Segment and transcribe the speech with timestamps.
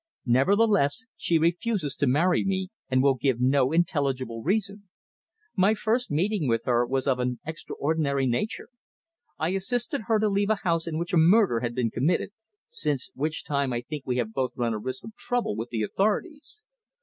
[0.25, 4.89] Nevertheless, she refuses to marry me, and will give no intelligible reason.
[5.55, 8.69] My first meeting with her was of an extraordinary nature.
[9.37, 12.31] I assisted her to leave a house in which a murder had been committed,
[12.67, 15.83] since which time I think we have both run a risk of trouble with the
[15.83, 16.61] authorities.